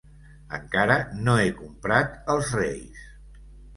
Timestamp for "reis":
2.61-3.05